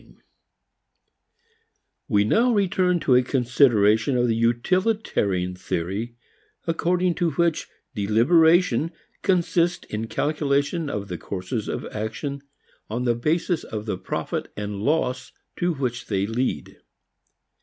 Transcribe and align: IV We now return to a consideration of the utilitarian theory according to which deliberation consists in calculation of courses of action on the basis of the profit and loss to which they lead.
IV 0.01 0.15
We 2.07 2.23
now 2.23 2.51
return 2.55 2.99
to 3.01 3.13
a 3.13 3.21
consideration 3.21 4.17
of 4.17 4.27
the 4.27 4.35
utilitarian 4.35 5.53
theory 5.53 6.17
according 6.65 7.13
to 7.21 7.29
which 7.33 7.67
deliberation 7.93 8.93
consists 9.21 9.85
in 9.93 10.07
calculation 10.07 10.89
of 10.89 11.11
courses 11.19 11.67
of 11.67 11.85
action 11.91 12.41
on 12.89 13.03
the 13.03 13.13
basis 13.13 13.63
of 13.63 13.85
the 13.85 13.95
profit 13.99 14.51
and 14.57 14.81
loss 14.81 15.33
to 15.57 15.75
which 15.75 16.07
they 16.07 16.25
lead. 16.25 16.77